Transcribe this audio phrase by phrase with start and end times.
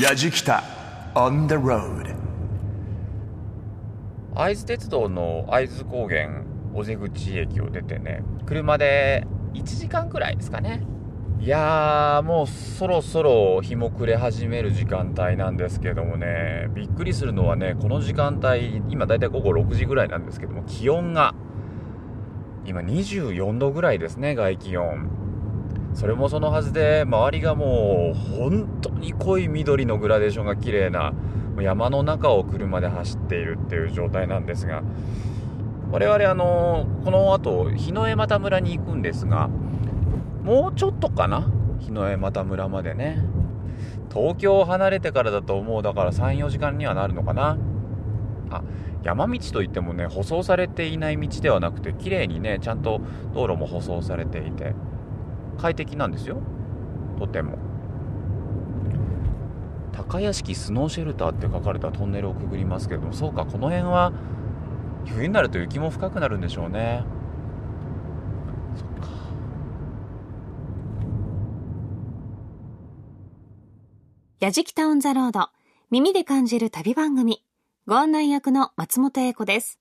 [0.00, 0.64] やじきた。
[1.14, 2.16] On the road
[4.34, 6.42] 会津鉄道の会津高原
[6.72, 10.86] 尾瀬口駅を出てね車で1時間くらいですかね。
[11.38, 16.70] いやーもうそろそろ日も暮れ始める時間帯なんですけどもね。
[16.74, 21.34] びっくりするのはねこの時間帯今だいたい午後6時ぐらいなんですけども気温が
[22.64, 25.10] 今24度ぐらいですね外気温。
[25.92, 31.12] それもそのはずで周りがもう本当に濃い緑のグラデーションが綺麗な
[31.60, 34.82] 山の中を車で走っているっていう状態なんですが
[35.90, 39.48] 我々あのこの後日の江又村に行くんですが
[40.42, 41.50] もうちょっとかな？
[41.80, 43.22] 日の江又村までね。
[44.12, 47.58] 東京を離れてからだと思うだから34時間にはなるのかな？
[48.50, 48.62] あ
[49.02, 53.00] 山道といってもね舗装されていない道ではなくて綺麗にねちゃんと
[53.34, 54.74] 道路も舗装されていて。
[55.60, 56.38] 快適なんですよ。
[57.18, 57.58] とても。
[59.92, 64.12] 高屋敷スノーシェルターって書かれたトンネルをくぐりますけどもそうかこの辺は
[65.06, 67.04] 冬になると雪も深くなるんでしょうね。
[68.76, 69.08] そっか。
[74.40, 75.50] やじきたオンザロード
[75.90, 77.44] 耳で感じる旅番組
[77.86, 79.78] ご案内役の松本英子です。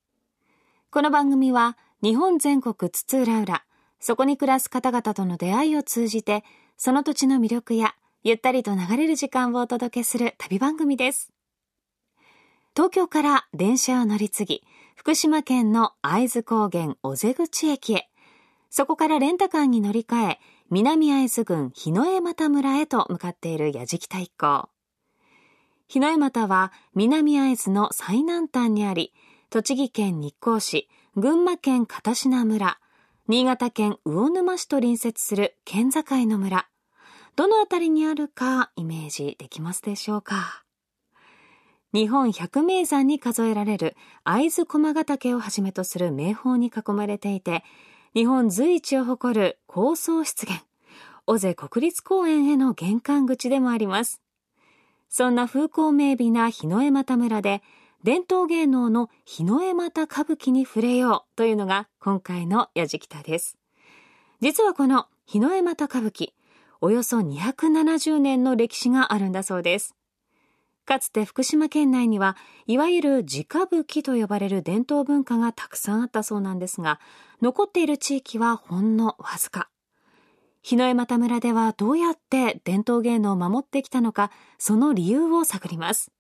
[0.92, 3.69] この番組は日本全国津々浦々
[4.00, 6.44] そこに暮らす方々との出会いを通じて
[6.78, 11.32] その土地の魅力やゆったりと流れる時間をお届けする旅番組です
[12.76, 14.64] 東京から電車を乗り継ぎ
[14.96, 18.10] 福島県の会津高原尾瀬口駅へ
[18.70, 20.40] そこからレンタカーに乗り換え
[20.72, 24.70] 南会津郡日の江又村へと向かっている矢敷太一行。
[25.88, 29.12] 日の江又は南会津の最南端にあり、
[29.50, 32.80] 栃木県日光市、群馬県片品村、
[33.32, 36.68] 新潟県魚沼市と隣接する県境の村。
[37.36, 40.64] どのあたりにあるかイメージできますでしょうか？
[41.94, 47.64] 日本百名山に数えられる会津駒ヶ岳をはじめとする名峰に囲まれていて、
[48.16, 50.64] 日本随一を誇る高層湿原、
[51.28, 54.24] 尾瀬国立公園への玄関口でもあります。
[55.08, 57.62] そんな風光明媚な日の江又村で、
[58.02, 63.58] 伝統芸能の日の江又歌舞伎に触れようというのが今回のやじきたです。
[64.40, 66.30] 実はこの日の江又歌舞伎、
[66.80, 69.96] およそ270年の歴史があるんだそうです。
[70.86, 77.02] かつて福島県内には、いわゆる直舞伎と呼ばれる伝統文化がたくさんあったそうなんですが、
[77.42, 79.70] 残っている地域はほんのわずか。
[80.62, 86.12] 日の江又村ではどうやって伝統芸能を守ってきたのか、その理由を探ります。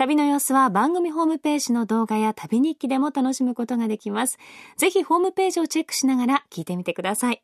[0.00, 4.38] 旅の様子は番組ホームページの動画や旅日記でも楽しむことができます。
[4.78, 7.42] ぜひホームページをチェックしながら聞いてみてください。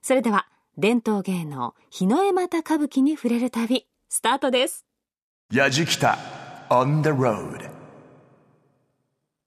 [0.00, 4.86] それでは、伝統芸能、日の江又歌舞伎に触れる旅、スタートです。
[5.52, 6.16] やじきた
[6.70, 7.70] on the road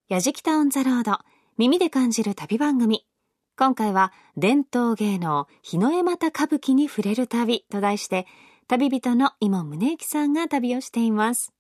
[0.08, 1.18] やじきたオンザロード
[1.58, 3.08] 耳で感じる旅番組
[3.58, 8.28] 今回は伝統芸能日の絵又歌舞伎に触れる旅と題して
[8.68, 11.57] 旅人の今宗行さんが旅をしています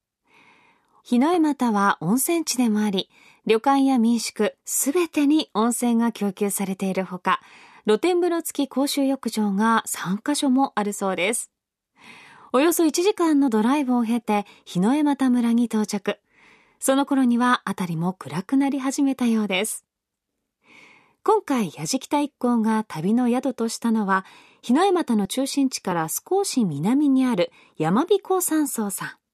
[1.08, 3.10] 日の絵又は温泉地でもあり
[3.46, 7.40] 旅館や民宿すべてに温泉が供給されているほか
[7.86, 11.50] 露天風呂付き公衆浴場が3カ所もあるそうです
[12.52, 16.18] およそ1時間のドライブを経て日の江又村に到着。
[16.80, 19.86] その頃には辺りも暗くなり始めたようです。
[21.24, 24.26] 今回、矢敷太一行が旅の宿としたのは、
[24.62, 29.27] 日の江又の中心地から少し南にある山彦山荘さん。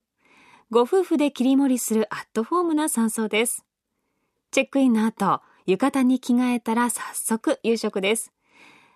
[0.72, 3.66] ご夫婦で切り盛りするアットホームな山荘です。
[4.52, 8.32] チェックインの後、浴衣に着替えたら早速夕食です。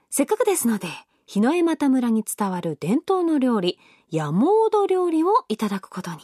[0.10, 0.88] せっかくですので、
[1.26, 3.80] 日の江又村に伝わる伝統の料理、
[4.10, 6.18] 山ド料理をいただくことに。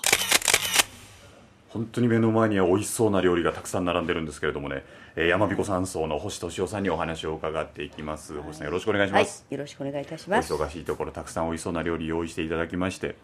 [1.70, 10.54] 本当に目の前には美味しそうな料理がたくさん並んでるんですけれどもね、えー、山彦山荘の星俊夫さんにお話を伺っていきます、はい、星さんよろしくお願いします、はい、よろしくお願いいたします。
[10.54, 12.50] お忙しいところたくさん美味しそうな料理用意してい。
[12.50, 13.16] ただきまして、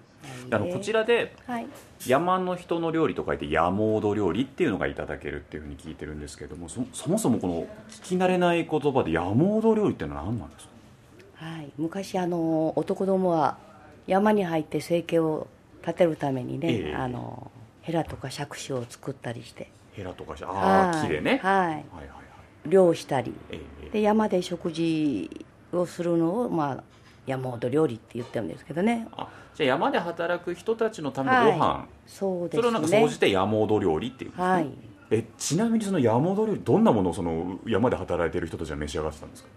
[0.51, 1.67] あのこちらで、はい、
[2.05, 10.67] 山の人の料理と書いて山本料理っていうのがいただけるっていうふうに聞いてるんですけれどもそもそもこの聞き慣れない言葉で山本料理っていうのは何なんです
[11.39, 11.45] か？
[11.45, 13.57] はい、昔あの男どもは
[14.05, 15.47] 山に入って生計を
[15.81, 17.49] 立てるためにね、えー、あの
[17.81, 19.69] ヘラとか杓子を作ったりして
[19.99, 22.03] ヘラとかああ木でね、はい、はいはいは
[22.65, 22.69] い。
[22.69, 26.83] 漁したり、えー、で山で食事をするのを、まあ、
[27.25, 29.07] 山本料理って言ってるんですけどね。
[29.15, 32.57] あじゃあ山で働く人たちのためのご飯、はい、そうですね。
[32.57, 34.69] それをなんか総じて山本料理っていうんですね、はい、
[35.11, 39.49] えちなみにその山本料理どんなものをその山で働いてる人たちは召し上がってたんですか？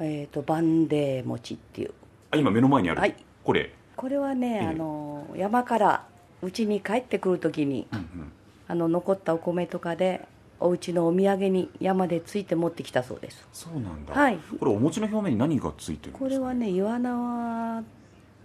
[0.00, 1.94] えっ、ー、とバンデー餅っていう。
[2.32, 3.72] あ今目の前にある、はい、これ。
[3.96, 6.04] これはね、あの山から
[6.42, 8.32] 家に帰ってくる時に、うんうん、
[8.68, 10.26] あの残ったお米とかで
[10.58, 13.46] お家のお土産に山でついて持ってきたそうです。
[13.52, 16.18] そうなんだ、はい、これお餅の表面に何がついてるんですか？
[16.18, 17.82] これはね岩縄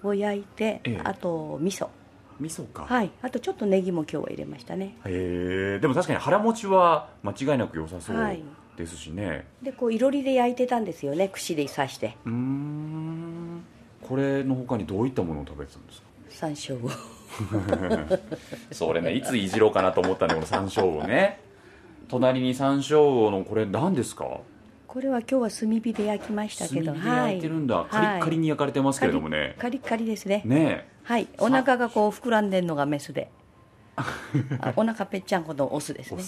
[0.03, 1.87] を焼いて、ええ、あと味噌。
[2.39, 2.85] 味噌か。
[2.85, 3.11] はい。
[3.21, 4.97] あとちょっとネギも今日は入れましたね。
[5.05, 5.79] へえ。
[5.79, 8.17] でも確かに腹持ちは間違いなく良さそう
[8.77, 11.29] ですしね、はい、でこういろりで焼いてたんですよね。
[11.29, 12.17] 串で刺して。
[12.25, 13.63] うん。
[14.01, 16.07] これのほかにどういったものを食べてたんですか？
[16.29, 16.89] 山椒を
[18.71, 21.39] それねいついじろうかなと思ったんでこの山椒をね。
[22.09, 24.41] 隣に山椒のこれ何ですか？
[24.85, 30.41] これは今日は炭火で焼きましたけど炭火で焼いてるんだ、はい、カリッカリに焼かれてますけれどもね、カリッカリですね。
[30.43, 30.89] ね。
[31.03, 31.27] はい。
[31.37, 33.31] お腹がこう膨らんでるのがメスで。
[34.75, 36.23] お腹ぺっちゃんこのオスですね。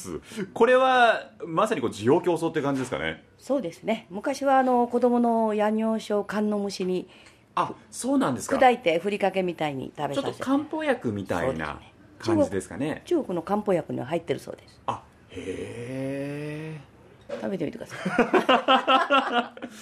[0.53, 3.23] これはまさにこう需要競争って感じですかね。
[3.37, 4.07] そうですね。
[4.09, 7.09] 昔はあの子供の夜尿症観音虫に
[7.55, 8.57] あそうなんですか。
[8.57, 11.79] 砕いてふりかけみたいに食べさせちょっと漢方薬みたいな
[12.19, 13.03] 感じですかね。
[13.05, 14.81] 中国の漢方薬には入ってるそうです。
[14.87, 16.93] あへえ
[17.29, 19.59] 食べてみてください。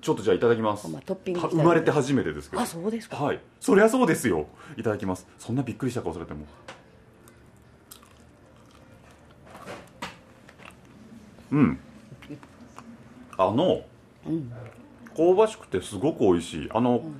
[0.00, 2.62] ちょっとじゃあいただきます、まあ、トッピング生まれて初めてですけど。
[2.62, 3.16] あそうですか。
[3.16, 3.40] はい。
[3.60, 4.46] そりゃそうですよ。
[4.76, 5.26] いただきます。
[5.38, 6.46] そんなびっくりした顔されても。
[11.50, 11.78] うん。
[13.36, 13.82] あの、
[14.26, 14.52] うん、
[15.18, 16.68] 香ばしくてすごく美味しい。
[16.72, 17.14] あの、うん、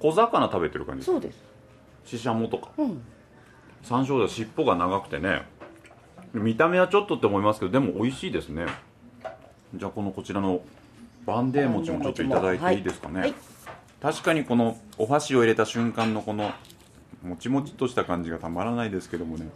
[0.00, 1.04] 小魚食べてる感じ。
[1.04, 1.38] そうです。
[2.04, 3.02] ししゃもとか、うん、
[3.84, 5.42] 山椒だ尻尾が長くてね。
[6.32, 8.66] 見た目はちょっとって思いますけどでも美味しいですね。
[9.74, 10.60] じゃあこのこちらの
[11.24, 13.38] バンデー餅もちょっといただいていいですかね、はいはい、
[14.00, 16.50] 確かにこのお箸を入れた瞬間のこの
[17.22, 19.48] もちもちとした感じがたまらないですけどもね。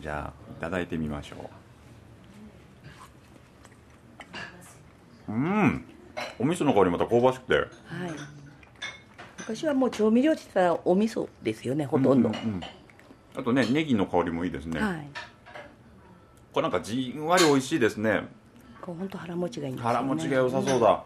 [0.00, 1.50] じゃあいただいてみましょ
[5.28, 5.32] う。
[5.32, 5.84] うん
[6.38, 7.66] お味噌の香りまた香ばしくて、はい、
[9.38, 12.60] 昔はもう調味料って言ったらお味噌ですよねほとんど、うんうんうん、
[13.36, 15.08] あとねネギの香りもいいですね、はい。
[16.52, 18.22] これなんかじんわり美味しいですね。
[18.80, 21.04] これ本当腹持ちがいいんです、ね、腹持ちが良さそうだ、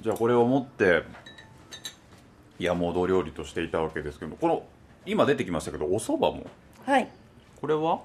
[0.00, 1.02] じゃあこれを持って
[2.58, 4.64] 山本料理としていたわけですけどこの
[5.04, 6.46] 今出てきましたけどお蕎麦も。
[6.84, 7.08] はい。
[7.60, 8.00] これは？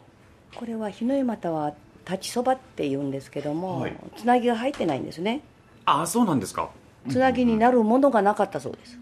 [0.56, 1.74] これは日の湯又は
[2.10, 5.42] 立ちそばって言うんですけども、はい、つなぎが入ってないんですね
[5.88, 6.70] ああそうなんですか。
[7.10, 9.00] つなぎになるものがなかったそうです、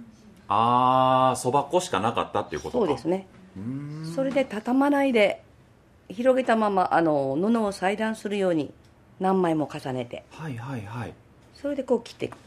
[0.48, 3.26] ああそば粉しかなかったっていうことそうですね。
[4.16, 5.42] それで畳まないで
[6.10, 8.72] 広げたままあの布を裁断するように
[9.20, 10.24] 何枚も重ねて。
[10.30, 11.14] はいはいはい。
[11.56, 12.38] それでこう切っていく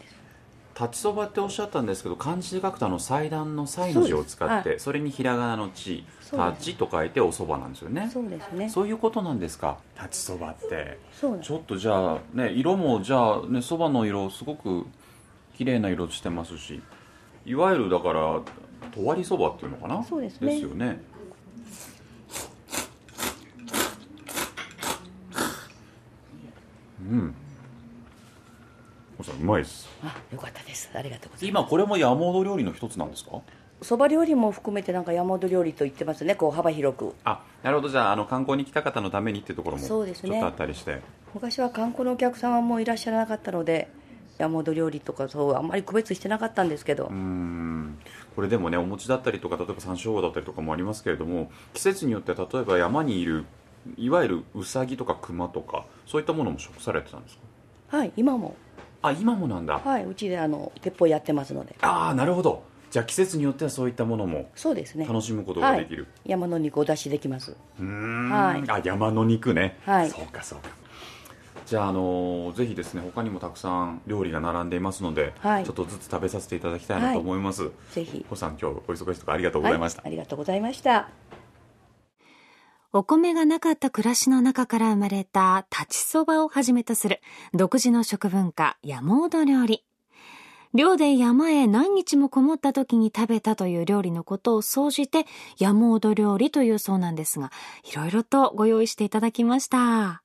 [0.80, 8.08] 立ちそばっておっしゃったんですけど漢字で書くとあの祭壇の祭の字を使ってそれにひらがなの地立ちと書いておそばなんですよね。
[8.12, 8.69] そうですね。
[8.69, 9.78] そういうことなんですか？
[9.96, 10.98] 立ちそばって。
[11.42, 14.86] ちょっとじゃあね色もじゃあねそばの色すごく
[15.56, 16.80] 綺麗な色してますし
[17.44, 18.40] いわゆるだから
[18.92, 20.04] とわりそばっていうのかな？
[20.04, 20.52] そうですね。
[20.52, 21.00] ですよね。
[27.00, 27.34] うん
[29.22, 29.88] うまいです。
[30.02, 30.90] あよかったです。
[30.94, 31.62] ありがとうございます。
[31.62, 33.40] 今これも山本料理の一つなんですか？
[33.80, 37.14] そば料理も含めてなんか山本料理と言ってますねこう幅広く。
[37.24, 37.88] あなるほど。
[37.88, 40.30] じゃああの観光に来た方のためにっていうところもそうですね。
[40.30, 41.00] ちょっとあったりして。
[41.34, 43.88] 昔は観光のお客様もいらっしゃらなかったので
[44.38, 47.06] 山本料理とかそうあんまり区別してなかったんですけど。
[47.06, 47.98] うん。
[48.34, 53.44] これでもねお餅だったりとか例えば山椒魚だったりとかもありますけれども季節によって例えば山にいる
[53.96, 57.37] いわゆるウサギとかクマとかそういったものも食されてたんです
[57.90, 57.98] か？
[57.98, 58.54] はい今も
[59.02, 59.78] あ今もなんだ。
[59.78, 61.76] はいうちであの鉄砲やってますので。
[61.81, 62.62] ああなるほど。
[62.90, 65.07] じゃあ季節によってはそういったものもそうですね。
[65.07, 67.55] 楽しむことができる、はい、山の肉を出しできます。
[67.78, 68.31] うん。
[68.31, 68.64] はい。
[68.71, 69.78] あ山の肉ね。
[69.85, 70.11] はい。
[70.11, 70.71] そうかそうか。
[71.69, 78.25] じゃあ、あのー、ぜひですね他にもたくさん料理が並んでいますので、はい、ちょっとずつ食べさせていただきたいなと思います、はい、ぜひ。
[78.31, 81.11] 小さん今日お忙しいところありがとうございました、ありがとうございました
[82.92, 87.21] お米がなかった暮らしの中から生まれた立ちそばをはじめとする
[87.52, 89.85] 独自の食文化山本料理。
[90.75, 95.26] 寮で山へ何日もこもった時に食べたという料理のことを総じて
[95.59, 97.50] 山本料理というそうなんですが、
[97.90, 100.23] いろいろとご用意していただきました。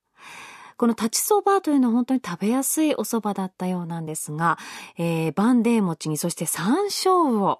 [0.77, 4.57] この立ちそばというのは本当に食べやすいお蕎麦だったようなんですが、
[4.97, 7.59] えー、バンデー餅にそして山椒を、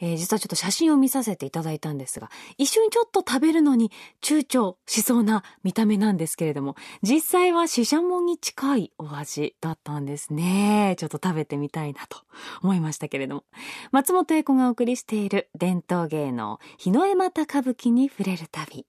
[0.00, 3.90] えー、実はちょっと写真を見させていただいたんですが、一緒にちょっと食べるのに
[4.22, 10.96] 躊躇しそうな見た目なんですけれども、実際はシシャモに近いお味だったんですね。
[10.98, 12.18] ちょっと食べてみたいなと
[12.62, 13.44] 思いましたけれども。
[13.90, 18.86] 松本英子がお送りしている伝統芸能、日の絵又歌舞伎に触れる旅。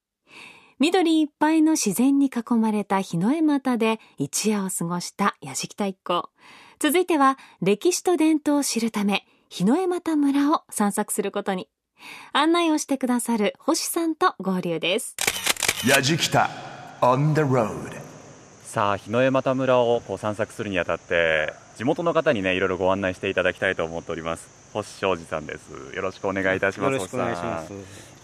[0.80, 6.30] 緑いっぱいの自然に囲まれた日の絵又で一夜を過ごした矢敷太一行。
[6.80, 11.70] 続いては歴史と伝統を知るため、日の絵又村を散策することに。
[12.34, 15.16] 案内をしてくださる星さんと合流です。
[15.88, 16.50] やじきた
[17.02, 17.72] on the road
[18.64, 24.50] さあ日の江又村をこう散策するにあたって地元の方にねいろいろご案内していただきたいと思っております。
[24.74, 25.96] 星庄司さんです。
[25.96, 27.74] よろしくお願いいたしますよろしくお願いします。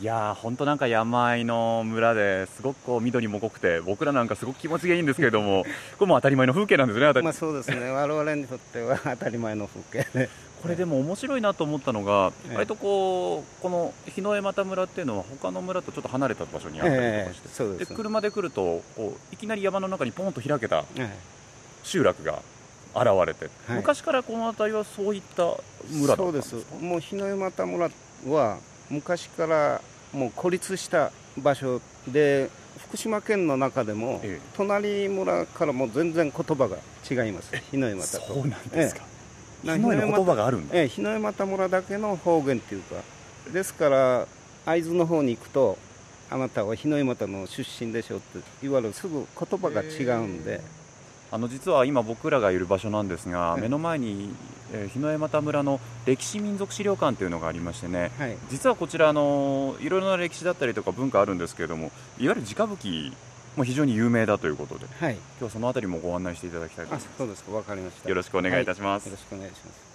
[0.01, 5.63] いや本当なんか山あいの村ですごくこう緑も濃くて僕らなんかすごく気持ちがいいんですけれども
[5.97, 7.89] これも当たり前の風景なんですねまあそうですね。
[7.89, 10.29] 我々にとっては当たり前の風景で
[10.63, 12.55] これでも面白いなと思ったのが、ええ。
[12.55, 17.93] 割とこうこの日の江又村っていうのは他の村とちょっと離れた場所にあったりとかして、です。
[17.93, 20.85] 車で来るとこういきなり山の中にポンと開けたはい
[21.83, 22.41] 集落が
[22.95, 23.77] 現れて、はい。
[23.77, 25.57] 昔からこの辺りはそういった
[25.91, 26.71] 村だったそうですんです。
[26.71, 27.89] かもう日の山田村
[28.29, 28.57] は
[28.89, 29.81] 昔から
[30.13, 32.49] もう孤立した場所で
[32.87, 34.41] 福島県の中でも、ええ。
[34.55, 36.77] 隣村からも全然言葉が
[37.09, 37.51] 違います。
[37.71, 38.27] 日の山田と。
[38.27, 39.12] そうなんですか、ええ
[39.63, 42.95] 日の江の言葉があるんだ、ええ、日の山田村だけの方言っていうか。
[43.51, 44.27] ですから
[44.65, 45.77] 会津の方に行くと
[46.29, 50.61] あなたは日の山田の出身でしょって言われるすぐ言葉が違うんで、
[51.31, 54.29] あの実は今僕らがいる場所なんですが、ええ目の前に、
[54.71, 58.11] えー日の江又村の歴史民族資料館というのがありましてね。
[58.17, 63.13] はい、実はこちらあのいろいろな歴史だったりとか文化あるんですけれどもいわゆる直吹き
[63.57, 67.17] も非常に有名だということではい、今日はそのあたりもご案内していただきたいとあ思います。
[67.17, 67.43] そうです。
[67.43, 68.09] かわかりました。
[68.09, 69.07] よろしくお願いいたします。
[69.07, 69.93] はよろしくお願いします。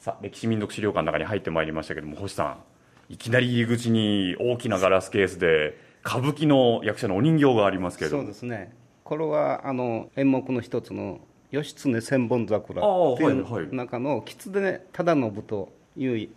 [0.00, 8.72] さあ歴史民族資料館の中に入ってまいりましたけども星さんいきなり入り口に大きなガラスケースで歌舞伎の役者のお人形がありますけれどそうもですね。
[9.04, 13.40] これはあの演目の一つの義経千本桜ああっていはい。
[13.42, 16.28] はいう中の狐忠信という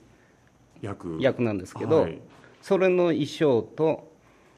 [0.82, 1.18] 役。
[1.20, 2.20] 役なんですけど、はい。
[2.62, 4.11] それの衣装と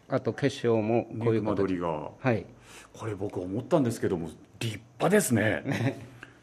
[0.09, 2.11] あと化粧もこういう取りが。
[2.19, 2.45] はい。
[2.93, 4.29] これ僕思ったんですけども
[4.59, 5.63] 立派ですね。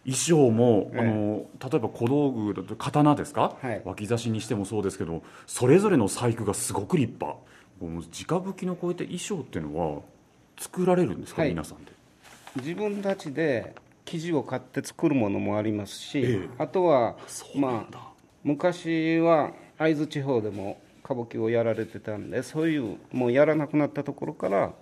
[0.05, 1.01] 衣装も、ええ。
[1.01, 3.83] あの例えば小道具だと刀ですか、はい。
[3.85, 7.39] 脇差しにしてもそうですけどそれぞれの細工がすごく立派。
[7.81, 10.03] 直吹きのこうやって衣装っていうのは
[10.59, 11.51] 作られるんですか、はい。
[11.51, 11.93] 皆さんで。
[12.57, 13.75] 自分たちで
[14.05, 16.49] 生地を買って作るものもありますし、ええ。
[16.59, 17.17] あとは
[17.55, 18.11] まあ
[18.43, 24.73] 昔は会津地方でも歌舞伎をやられてたんでそういうもうやらなくなったところから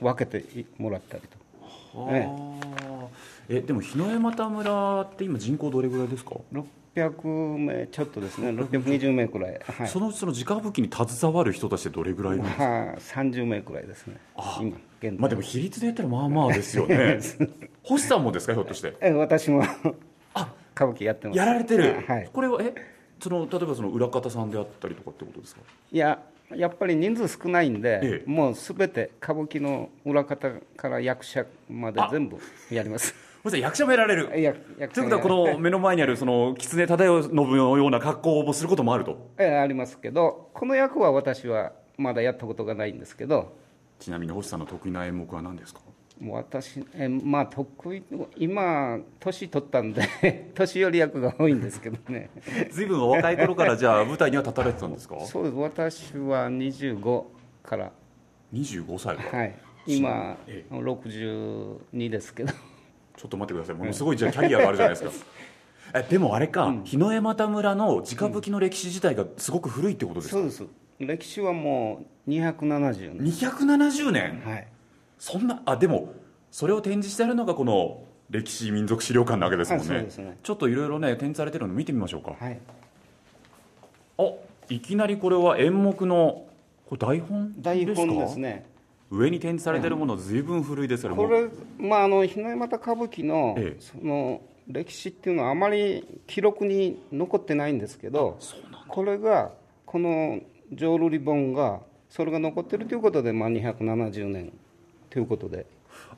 [0.00, 0.44] 分けて
[0.78, 1.38] もらったりと。
[2.10, 2.28] え
[3.48, 3.58] え。
[3.58, 8.50] えでも日の江又村って今人口どれぐらいですか、600名ちょっとですね。
[8.50, 9.60] 620名くらい。
[9.64, 9.88] はい。
[9.88, 14.18] そのうちその直吹きに携わる人たちってどれぐらいですか、はあ、30名くらいですね。
[14.36, 15.12] あ今現在。
[15.12, 17.18] まあでも比率で言ったらまあまあですよね。
[17.82, 18.94] 星さんもですかひょっとして？
[19.00, 19.62] え私も
[20.74, 21.38] 歌舞伎やってます。
[21.38, 22.30] やられてる、はい。
[22.32, 22.74] これはえ？
[23.20, 25.60] その例えばその裏方さんであったりとかってことですか？
[25.92, 26.18] いや
[26.54, 28.30] やっぱり人数少ないんで、ええ。
[28.30, 32.38] もうすべて歌舞伎の裏方から役者まであ全部
[32.70, 33.14] やります。
[33.52, 34.28] 役者もやられる。
[34.28, 34.52] という
[34.88, 39.30] ことはこの目の前にあるその狐忠信のような格好もすることもあると？
[39.38, 43.56] ええありますけどこの役は私はまだやったことがないんですけど。
[43.98, 45.80] ちなみに星さんの得意な演目は何ですか？
[46.20, 48.02] 私えまあ得意
[48.36, 50.02] 今年取ったんで
[50.54, 52.30] 年寄り役が多いんですけどね。
[52.72, 55.20] 随分お若い頃からじゃあ舞台には立たれてたんですか？
[55.20, 55.54] そうです。
[55.56, 57.24] 私は25
[57.62, 57.92] から。
[58.52, 59.22] 25歳か。
[59.32, 59.54] ら、はい。
[59.86, 62.52] 今え62ですけど。
[63.16, 63.76] ちょっと待ってください。
[63.76, 65.26] ものすごいじゃあキャリアがあるじゃないですか。
[65.94, 70.64] えでもあれか、日の江又村の直吹きの歴史自体がすごく古いってことですか、そうです。
[70.98, 73.26] 歴史はもう270年。
[73.26, 74.42] 270年？
[74.44, 74.68] はい
[75.18, 76.14] そんなあでも
[76.50, 80.02] それを展示してあるのがこの歴史民族資料館なわけですもんね。
[80.02, 80.38] ね。
[80.42, 82.58] ちょっといろいろね展示されてるの見てみましょうか、はい。
[84.18, 84.32] あ
[84.68, 86.44] いきなりこれは演目の
[86.86, 87.70] これ台本ですか？
[87.74, 88.66] 台本ですね。
[89.10, 91.48] 上に展示されてるもの随分古いですからもうこれ
[91.78, 93.80] まああの日の山田歌舞伎のええ。
[93.80, 98.38] その歴史っていうのはあまり記録に残ってないんですけど
[98.86, 99.52] これが
[99.86, 100.40] この
[100.74, 104.52] 浄瑠璃本がそれが残ってるということでまあ270年
[105.10, 105.66] ということで。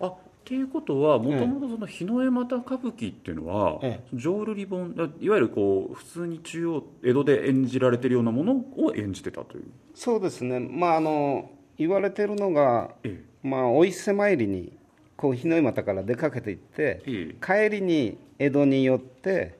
[0.00, 10.58] あっていうことはもともとその日の絵又歌舞伎っていうのは、え浄瑠璃本いわゆるこう普通に中央江戸で演じられてるようなものを演じてたという、そうですね。
[10.58, 14.72] まああの言われてるのがえまあお伊勢参りに
[15.16, 19.56] こう日の山田から出かけていって、え帰りに江戸に寄って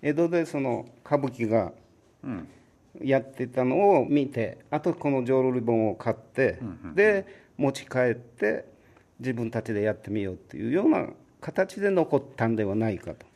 [0.00, 1.72] 江戸でその歌舞伎が
[2.24, 2.48] うん。
[3.00, 6.58] やってたのを見てあとこの浄瑠璃本を買って、
[6.94, 7.24] で
[7.60, 8.64] 持ち帰って
[9.18, 11.06] 自分たちでやってみようっていうような
[11.42, 13.26] 形で残ったんではないかと、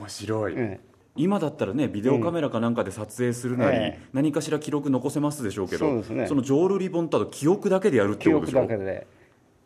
[0.00, 0.80] 面白い、え
[1.16, 6.26] 今だったらねビデオカメラかなんかで撮影するなり、ええ何かしら記録残せますでしょうけどそね。
[6.30, 8.66] の浄瑠璃本とあと記憶だけでやるって記憶ことでしょ？
[8.66, 9.06] だけで。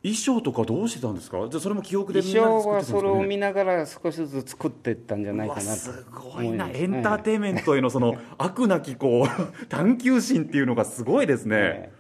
[0.02, 1.47] 衣装とかどうしてたんですか？
[1.49, 6.68] じゃそれも記憶で衣装はそれを見ながら少しずつ作っていったんじゃないかなとすごいな。
[6.71, 11.92] エンターテインメントへのその悪なきこう探求心っていうのがすごいですね、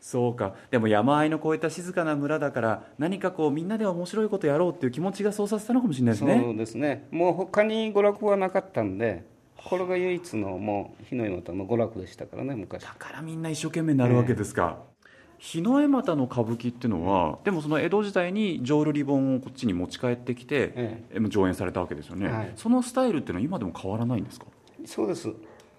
[0.00, 0.54] そうか。
[0.70, 6.40] でも山あいのこういった静かな村だから何かこうみんなで面白いことやろうっていう気持ちがそうさせたのかもしれないですね。
[6.42, 7.06] そうですね。
[7.10, 9.24] もう他に娯楽はなかったんで
[9.56, 12.82] これが唯一のもう日の山の娯楽でしたからね昔。
[12.82, 14.98] だからみんな一生懸命になるわけですか、えー
[15.40, 24.46] 日の絵又の歌舞伎っていうのはでもその江戸時代に浄瑠璃本をこっちに持ち帰ってきて、ええ、上演されたわけですよね、はい、そのスタイルっていうのは今でも変わらないんですか？
[24.84, 25.28] そうです。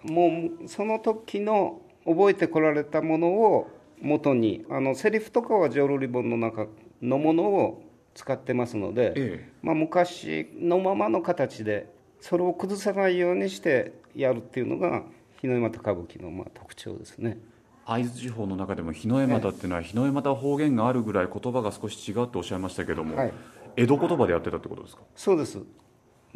[0.04, 3.68] もうその時の覚えてこられたものを
[4.01, 6.68] 元にあのセリフとかは浄瑠璃本の中
[7.01, 11.89] のものを使ってますので、え、まあ、昔のままの形で
[12.20, 15.03] それを崩さないようにしてやるっていうのが
[15.41, 17.38] 日の絵又歌舞伎のまあ特徴ですね。
[17.86, 23.34] 会津地方の中でも日の絵又っていうのは日の絵又方言があるぐらい言葉が少し違うとおっしゃいましたけども、はい、
[23.77, 25.01] 江戸言葉でやってたってことですか？
[25.15, 25.58] そうです。
[25.58, 25.63] だ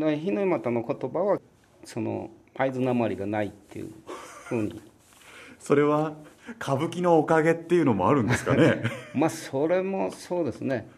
[0.05, 1.39] から日の絵又の言葉は
[1.83, 4.81] その会津なまりがないっていうふうに。
[5.59, 6.13] それは
[6.59, 8.83] 歌舞伎のおかげっていうのもあるんですかね？
[9.15, 10.89] まあそれもそうですね。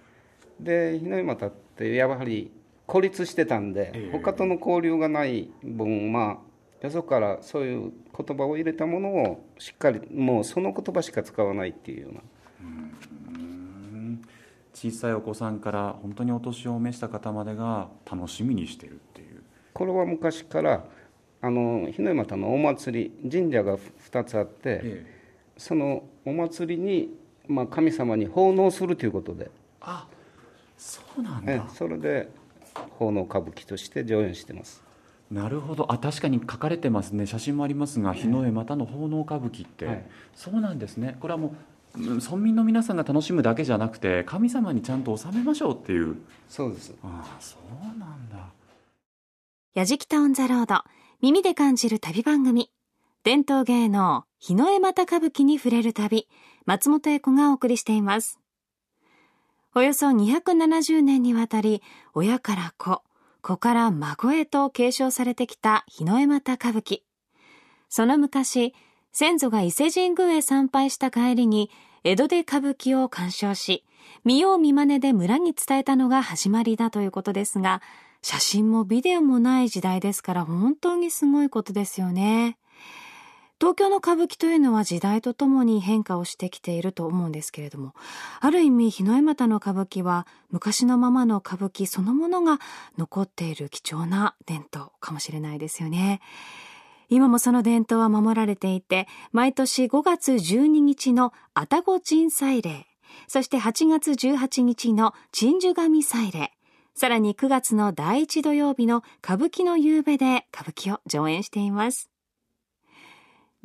[0.59, 2.51] で日の絵又ってやはり
[2.87, 6.41] 孤立してたんで、えー、他との交流がない分ま
[6.81, 12.21] あよそからそういう言葉を入れたものをしっかりもうその言葉しか使わないっていうような。
[14.73, 19.41] 小さいお子さんから本当にお年を召した方までが楽しみにしてるっていう。
[19.73, 20.85] これは昔から
[21.41, 25.14] あの日の山田のお祭り神社が2つあって、ええ、
[25.57, 27.09] そのお祭りに、
[27.47, 29.49] まあ、神様に奉納するということで。
[29.81, 30.07] あ
[30.77, 31.67] そうなんだ。
[31.69, 32.29] それで
[32.99, 34.83] 奉納歌舞伎として上演してます。
[35.31, 35.91] なるほど。
[35.91, 37.25] あ確かに書かれてますね。
[37.25, 41.17] 写真もありますが日の絵またの奉納歌舞伎って、はい、そうなんですね。
[41.19, 41.55] これはも
[41.95, 46.17] う村民の皆さんが楽しむだけじゃなくて神様にちゃんと納めましょうっていう。
[46.49, 46.93] そうです。
[47.03, 47.57] ああそ
[47.95, 48.37] うなんだ。
[49.73, 50.83] やじきたオンザロード
[51.21, 52.69] 耳で感じる旅番組
[53.23, 56.27] 伝統芸能日の絵又歌舞伎に触れる旅
[56.65, 58.39] 松本英子がお送りしています
[59.73, 61.81] およそ270年にわたり
[62.13, 63.01] 親から子
[63.41, 67.01] 子から孫へと継承されてきた日の絵又歌舞伎。
[67.89, 68.73] その昔、
[69.13, 71.69] 先祖が伊勢神宮へ参拝した帰りに、
[72.03, 73.85] 江戸で歌舞伎を鑑賞し、
[74.23, 77.83] 見よう見真似で村に伝えたのが始まりだということですが、
[78.23, 82.57] 写真もビデオもない時代ですから本当にすごいことですよね。
[83.57, 87.93] 東京の歌舞伎というのは時代とともに変化をしてきていると思うんですけれども、
[88.41, 92.59] ある意味日の絵又の歌舞伎は昔のままの歌舞伎そのものが
[92.97, 96.19] 残っている貴重な伝統かもしれないですよね。
[97.07, 102.87] 今もその伝統は守られていて、毎年5月12日の愛宕鎮祭礼、
[103.27, 106.51] そして8月18日の鎮守神祭礼、
[106.93, 112.09] さらに9月の第1土曜日の歌舞伎の夕べで歌舞伎を上演しています。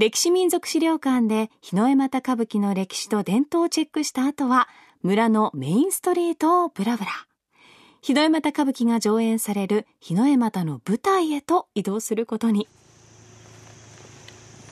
[0.01, 4.67] 歴史民族資料館で日の絵又歌舞伎の歴史と伝統をチェックした後は、
[5.03, 7.11] 村のメインストリートをブラブラ。
[8.01, 12.67] 日の絵又歌舞伎が上演される日の絵又の舞台へと移動することに。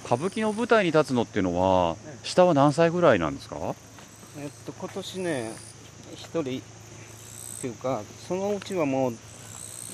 [0.06, 3.74] 歌舞伎の舞台に立つのっていうのは、下は何歳ぐらいなんですか？
[4.38, 5.52] えっと、今年ね、
[6.14, 6.44] 一人っ
[7.60, 9.12] ていうか、そのうちはもう、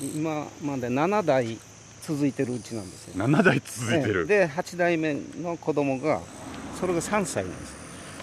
[0.01, 1.57] 今まで7代
[2.07, 3.15] 続いてるうちなんですよ。
[3.15, 6.21] 7代続いてる、で8代目の子供が
[6.79, 7.73] それが3歳なんです。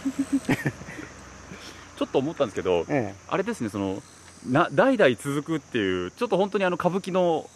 [1.98, 4.02] ちょっと思ったんですけど、ええ、あれですねその
[4.46, 7.48] な代々続くっていうちょっと本当にあの歌舞伎の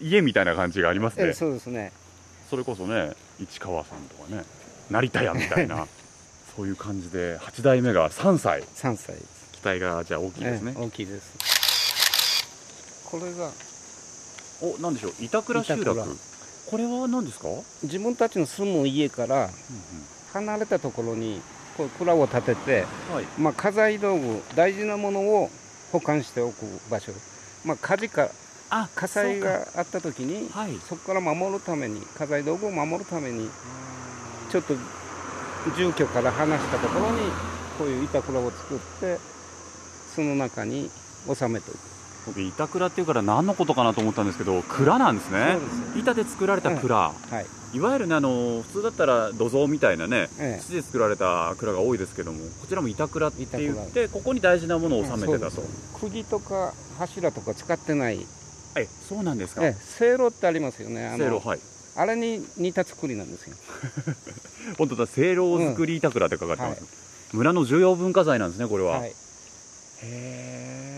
[0.00, 1.92] 家みたいな感じがありますね、え、そうですね。
[2.48, 4.44] それこそね市川さんとかね
[4.90, 5.86] 成田屋みたいな
[6.56, 8.62] そういう感じで8代目が3歳。
[8.62, 9.16] 3歳
[9.52, 11.56] 期待がじゃあ大きいですね、大きいです。
[13.10, 13.50] これが
[14.62, 16.18] おなんでしょう板倉集落
[16.70, 17.48] これは何ですか？
[17.84, 19.50] 自分たちの住む家から
[20.32, 21.40] 離れたところに
[21.76, 25.50] こう蔵を建てて、はい、まあ、家財道具大事なものを
[25.92, 27.12] 保管しておく場所、
[27.64, 28.28] まあ、火事か
[28.96, 33.48] 火災があった時にそ,、はい、そこから守るために家財道具を守るために
[34.50, 34.74] ちょっと
[35.76, 37.18] 住居から離したところに
[37.78, 39.18] こういう板倉を作って
[40.14, 40.90] その中に
[41.32, 41.78] 収めておく
[42.26, 45.58] 僕板倉っていうから何のことかなと思ったんですけど蔵なんですね。
[45.96, 47.14] 板で作られた蔵、は
[47.72, 55.62] い、いわゆるねあの普通だったら土蔵みたいなね、ええ、土で作られた蔵が多いですけどもこちらも板倉って言ってここに大事なものを収めてたと、
[56.00, 58.26] 釘とか柱とか使ってない。
[58.78, 61.14] えそうなんですか、ええ、せいろってありますよね。
[61.16, 61.60] せいろはい。
[61.98, 63.56] あれに似た作りなんですよ。
[64.76, 66.90] 本当だせいろ作り板倉って書かれてます、うんは
[67.34, 69.10] い、村の重要文化財なんですねこれは、はい。
[69.10, 69.14] へ
[70.02, 70.95] え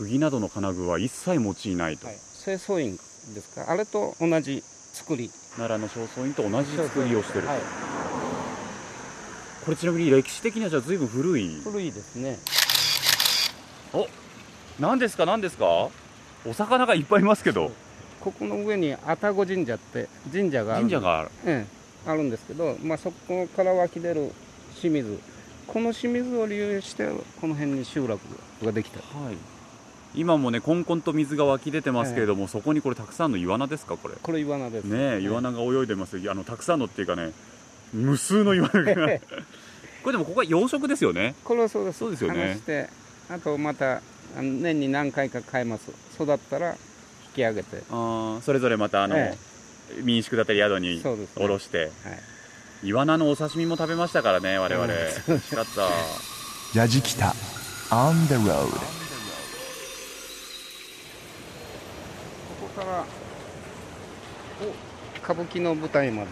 [0.00, 2.98] 釘などの金具は一切用いないと、はい、清掃員で
[3.42, 3.70] すか？
[3.70, 5.30] あれと同じ作り。
[5.58, 7.58] 奈良の正倉院と同じ作りをしてる、はい、
[9.64, 11.60] これちなみに歴史的にはじゃあ随分古い？
[11.62, 12.38] 古いですね。
[13.92, 14.06] お
[14.80, 15.26] 何ですか？
[15.26, 15.90] 何ですか？
[16.46, 17.70] お魚がいっぱいいますけど。
[18.20, 20.82] ここの上に愛宕神社って神社がある。
[20.82, 21.66] 神社がある、え
[22.06, 24.32] え、あるんですけど、まあ、そこから湧き出る
[24.80, 25.18] 清水。
[25.66, 27.08] この清水を利用して
[27.40, 28.18] この辺に集落
[28.64, 29.36] ができた、はい、
[30.14, 34.14] 今もねこんこんと水が湧き出てますけれども、ええ、そこにこれたくさんのイワナですかこれ？
[34.20, 34.84] これイワナです。
[34.84, 36.20] ねイワナが泳いでます。
[36.28, 37.32] あのたくさんのっていうかね
[37.92, 38.94] 無数のイワナが。
[40.02, 41.34] これでもここは養殖ですよね？
[41.44, 41.98] これはそうです。
[41.98, 42.58] そうですよね。
[43.30, 44.00] あとまた
[44.36, 45.90] 年に何回か買えます。
[46.14, 46.76] 育ったら引
[47.34, 47.82] き上げて。
[47.90, 49.36] あそれぞれまたあの、え
[49.98, 52.88] え、民宿だったり宿に下ろして、ね、はい。
[52.88, 54.90] イワナのお刺身も食べましたからね我々、うん、
[55.28, 55.82] 美味しかった。
[56.78, 57.34] やじきた。
[57.90, 58.78] On the road こ
[62.62, 63.04] こから
[65.22, 66.28] 歌舞伎の舞台まで。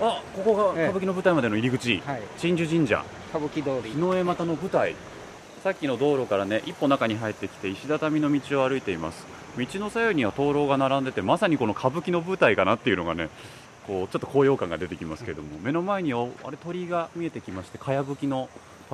[0.00, 3.04] あここが歌舞伎の舞台までの入り口、はい、鎮守神社。
[3.30, 3.92] 歌舞伎通り。
[3.92, 4.94] 日の絵又の舞台。
[5.62, 9.26] さっきの道路からね一歩中に入ってきて石畳の道を歩いています。
[9.56, 13.30] 道の左右には灯籠が並んでてまさにこの歌舞伎の舞台かなっていうのがね
[13.86, 15.58] こうちょっと高揚感が出てきますけども。
[15.62, 18.50] 目の前にあれ鳥居が見えてきましてかやぶきの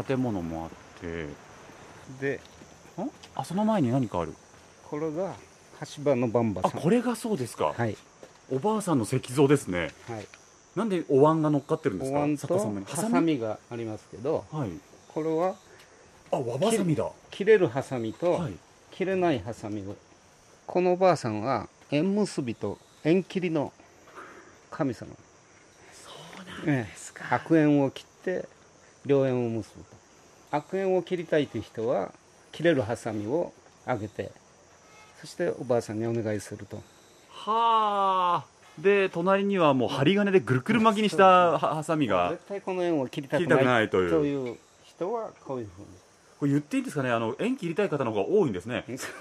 [0.07, 1.27] 建物もあって。
[2.21, 2.41] で
[3.35, 4.35] あその前に何かある？
[4.89, 5.35] これが
[5.97, 6.79] 橋場のバンバさん。
[6.79, 7.73] あこれがそうですか。
[7.77, 7.97] はい
[8.51, 9.93] おばあさんの石像ですね。
[10.09, 10.27] はい。
[10.77, 12.19] なんでお椀が乗っかってるんですか？
[12.19, 14.71] お椀とハサミがありますけど、はい、
[15.09, 15.55] これは
[16.33, 17.11] あ和ばさみだ。
[17.31, 18.53] 切れるハサミと、はい、
[18.91, 19.97] 切れないハサミを
[20.67, 23.73] このおばあさんは縁結びと縁切りの
[24.71, 25.11] 神様。
[25.93, 26.11] そ
[26.65, 28.49] うなんですか、悪縁を切って
[29.07, 29.91] 良縁を結ぶと。
[30.53, 32.13] 悪縁を切りたいという人は
[32.53, 33.53] 切れるハサミを
[33.87, 34.31] あげて
[35.21, 36.83] そしておばあさんにお願いすると
[37.45, 38.45] はあ。
[38.79, 42.31] で隣にはもう針金でぐるぐる巻きにしたハサミが。
[42.33, 44.57] 絶対この縁を切りたくないという。
[44.85, 45.87] 人はこういうふうに。
[46.39, 47.11] これ言っていいんですかね？
[47.11, 48.85] あの縁切りたい方の方が多いんですね。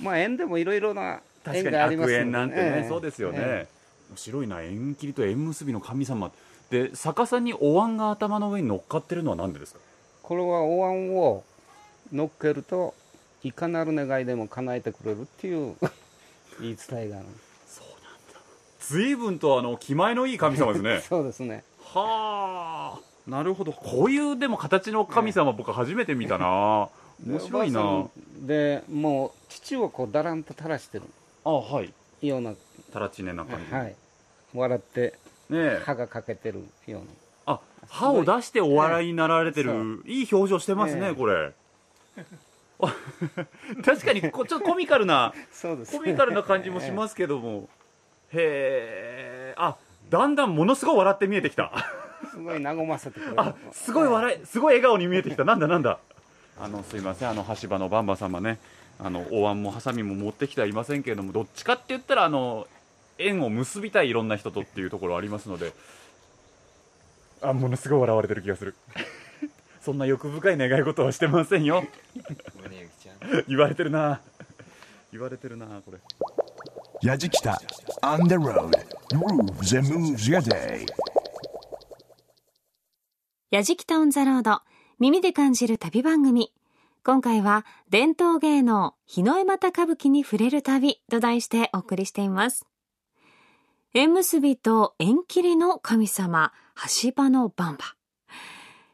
[0.00, 6.30] まあ縁でもいろいろな縁があります縁なんてね、えー、そうですよね、えー、面白いな縁切りと縁結びの神様。
[6.70, 9.80] で逆さにお椀が頭の上に乗っかってるのは何でですか？
[10.22, 11.42] これはお椀を
[12.12, 12.94] 乗っけると
[13.42, 15.74] いかなる願いでも叶えてくれるっていう
[16.60, 17.26] 言い伝えがある。
[17.66, 18.00] そうなん
[18.32, 18.40] だ。
[18.80, 21.00] 随分とあの気前のいい神様ですね。
[21.08, 21.64] そうですね。
[21.84, 23.30] はあ。
[23.30, 23.72] なるほど。
[23.72, 26.88] こういうでも形の神様、僕初めて見たな。
[27.26, 28.06] 面白いな。
[28.38, 31.04] でもう土をこうだらんと垂らしてる。
[31.44, 31.92] あはい。
[32.26, 32.54] ような。
[32.92, 33.74] たらちねな感じ。
[33.74, 33.94] はい。
[34.54, 35.14] 笑って
[35.48, 37.54] ね歯が欠けてるような。
[37.54, 41.52] あ歯を出してお笑いになられてる、いい表情してますね、これ
[43.84, 47.68] 確かにこちょっとコミカルなそうです、コミカルな感じもしますけども、
[48.32, 49.76] へえあ
[50.08, 51.72] だんだんものすごい笑って見えてきた。
[52.30, 53.34] すごい和ませてくれる。
[53.40, 55.44] あすごい笑いすごい笑顔に見えてきた。
[55.44, 55.98] なんだなんだ。
[56.60, 57.30] あのすいません。
[57.30, 58.58] あの橋場のバンバ様ね。
[58.98, 62.66] あのお椀もハサミも持ってきてはいませんけれどもどっちかって言ったらあの
[63.18, 65.72] 縁を結びたいいろんな人とっていうところありますので。
[67.42, 68.74] あものすごい笑われてる気がする。
[69.80, 71.84] そんな欲深い願い事はしてませんよ
[73.48, 74.20] 言われてるな。
[75.12, 75.98] 言われてるなこれ。
[77.02, 77.60] やじきた。
[78.02, 78.70] On the road.
[79.10, 80.86] Grooves and moves your day.
[83.50, 84.60] やじきたオンザロード。
[84.98, 86.52] 耳で感じる旅番組。
[87.02, 92.66] 今回は伝統芸能日の絵又歌舞伎に触れる旅と題してお送りしています。
[93.94, 96.52] 縁結びと縁切りの神様
[97.02, 97.96] 橋場のバンバ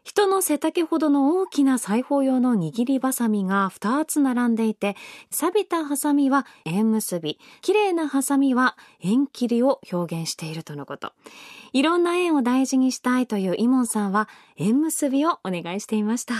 [0.07, 4.95] 人の背丈ほどの大きな裁縫用の握りばさみが2つ並んでいて、
[5.33, 11.13] 錆びたハサミは縁結び、綺麗なハサミは縁切りを表現しているとのこと。
[11.73, 16.35] いろんな縁を大事にしたいというイモンさんは縁結びをお願いしていました。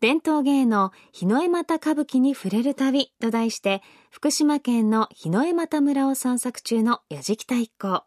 [0.00, 8.02] 伝統芸能日の絵又歌舞伎に触れる旅と題して、福島県の日の絵又村を散策中の矢敷太一行。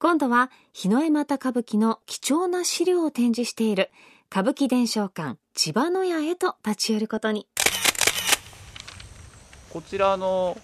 [0.00, 3.90] 今度は日の絵又歌舞伎の貴重な資料を展示している
[4.30, 7.48] 歌舞伎伝承館千葉の屋へと立ち寄ることに。
[9.70, 10.56] こちらの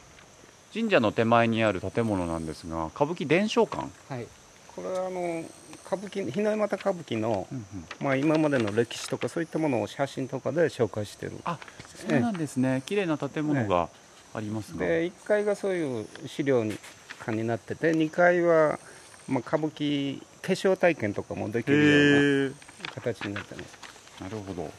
[0.72, 3.88] 神社の手前にある建物なんですが歌舞伎伝承館？
[4.08, 4.28] はい。
[4.76, 5.42] これはあの
[5.84, 7.64] 歌舞伎日の絵又歌舞伎の、うんうん、
[7.98, 11.58] まあ、今までの歴史とかそういったものを写真とかで紹介してるあ
[11.96, 13.88] そうなんですね、綺麗な建物が
[14.32, 18.78] ありますが、で1階がそういう資料館になってて2階は
[19.28, 23.78] まあ、歌舞伎化粧体験とかもできるような形になってます。
[24.20, 24.70] なるほど。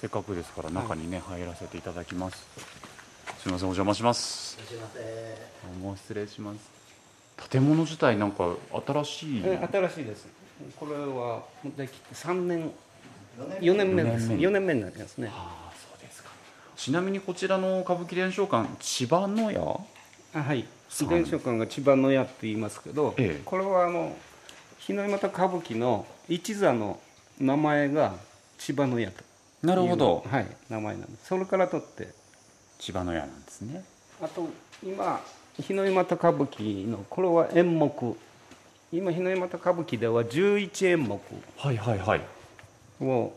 [0.00, 2.46] せっかくですから中にね、はい、入らせていただきます。
[3.38, 4.56] すみませんお邪魔します。
[4.56, 5.00] すみませ
[5.78, 6.58] んもう失礼します。
[7.50, 8.54] 建物自体なんか
[8.86, 9.42] 新しい。
[9.42, 10.28] 新しいです。
[10.76, 11.42] これは
[11.76, 12.70] できて3年
[13.60, 14.28] 4年目です。
[14.30, 14.74] 4年目。
[14.74, 15.28] になりますね。
[15.32, 16.30] ああそうですか。
[16.76, 19.80] ちなみにこちらの歌舞伎伝承館千葉の屋
[20.34, 20.64] あはい
[21.08, 24.16] 伝承館が千葉の屋って言いますけど、ええ、これはあの
[24.78, 26.98] 日の又歌舞伎の一座の
[27.38, 28.14] 名前が
[28.56, 29.22] 千葉の屋と
[29.62, 30.24] なるほど。
[30.30, 31.26] はい名前なんです。
[31.26, 32.08] それから取って
[32.78, 33.84] 千葉の屋なんですね。
[34.22, 34.48] あと
[34.82, 35.20] 今
[35.58, 38.16] 日の又歌舞伎のこれは演目。
[38.90, 41.20] 今日の又歌舞伎では11演目。
[41.56, 42.20] はいはいはい。
[43.00, 43.32] を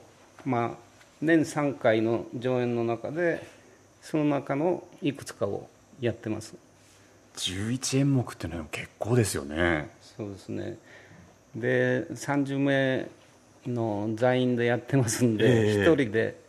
[0.46, 3.46] まあ年3回の上演の中で
[4.02, 5.68] その中のいくつかを
[6.00, 6.56] やってます
[7.36, 9.90] 11演目っていうのは結構ですよね。
[10.18, 10.78] そうですね。
[11.56, 13.10] で30名
[13.68, 16.40] の座員でやってますんで、えー、1人で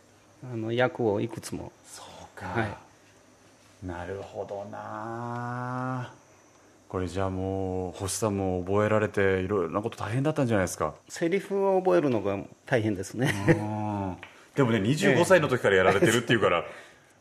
[0.43, 1.71] あの役をいくつも。
[1.85, 2.65] そうか、は
[3.83, 6.11] い、なるほどな。
[6.89, 10.93] これじゃあもう星さんも覚えられていろいろなこと大変だったんじゃないですか。
[11.09, 13.33] セリフを覚えるのが大変ですね。
[14.55, 16.63] でもね25歳の時からやられてるっていうから、えー、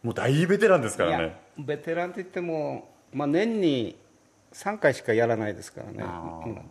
[0.03, 1.41] もう大ベテランですからね。
[1.59, 3.97] ベテランって言っても、まあ、年に
[4.53, 6.63] 3回しかやらないですからね、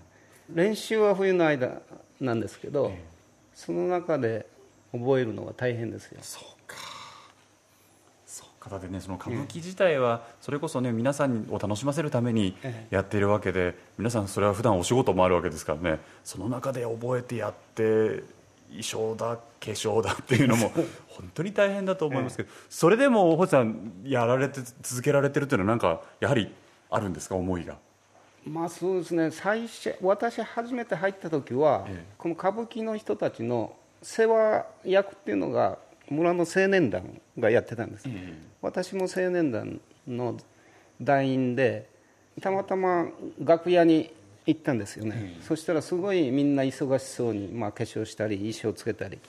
[0.54, 1.82] 練習は冬の間
[2.20, 3.12] なんですけど、えー
[3.54, 4.48] その中で
[4.92, 6.18] 覚えるのが大変ですよ。
[6.22, 6.78] そうか。
[8.26, 8.70] そうか。
[8.70, 12.56] だってねその歌舞伎自体はそれこそね皆さんを楽しませるために
[12.90, 16.00] やっているわけで皆さんそれは普段お仕事もあるわけですからね。
[16.24, 18.24] その中で覚えてやって
[18.70, 20.72] 衣装だ化粧だっていうのも
[21.12, 26.54] 本当に大変だと思いますけど、それでも星さんやられて続けられてるっていうのはなんかやはり
[26.90, 27.78] あるんですか思いが？
[28.46, 29.32] まあそうですね。
[29.32, 35.78] 最初私初めて入った時は、ええ、この歌舞伎の人たちの世話役っていうのが
[36.10, 40.38] 村の青年団がやってたんです、え、私も青年団の
[41.00, 41.88] 団員で
[42.42, 43.08] たまたま
[43.40, 44.12] 楽屋に
[44.48, 49.20] 行ったんですよね、そしたらすごいみんな忙しそうに、まあ、化粧したり衣装つけたり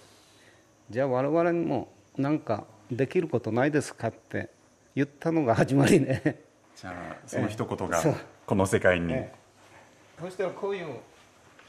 [0.92, 4.50] じゃあ我々にも何かできることないですかって
[4.94, 6.42] 言ったのが始まりね。
[6.76, 8.02] じゃあその一言が、
[8.44, 10.96] この世界に、ええ、そしたらこういう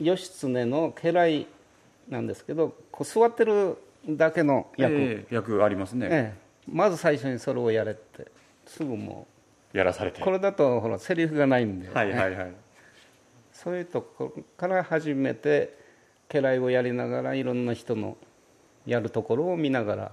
[0.02, 1.48] 義経の家来
[2.10, 3.78] なんですけどこう座ってる
[4.10, 8.28] だけの役、えー、役ありますね、ええ、まず最初にそれをやれって
[8.66, 9.26] すぐも
[9.74, 9.78] う。
[9.78, 10.22] やらされて。
[10.22, 12.54] これだとほらセリフがないんで、はいはいはい、
[13.54, 15.78] そういうとこから始めて
[16.28, 18.18] 家来をやりながらいろんな人の
[18.86, 20.12] やるところを見ながら。